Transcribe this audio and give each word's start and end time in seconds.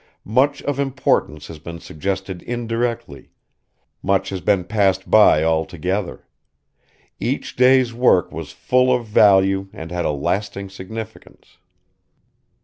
Much 0.25 0.63
of 0.63 0.79
importance 0.79 1.45
has 1.45 1.59
been 1.59 1.79
suggested 1.79 2.41
indirectly; 2.41 3.29
much 4.01 4.29
has 4.29 4.41
been 4.41 4.63
passed 4.63 5.11
by 5.11 5.43
altogether. 5.43 6.25
Each 7.19 7.55
day's 7.55 7.93
work 7.93 8.31
was 8.31 8.51
full 8.51 8.91
of 8.91 9.05
value 9.05 9.69
and 9.71 9.91
had 9.91 10.05
a 10.05 10.09
lasting 10.11 10.71
significance. 10.71 11.57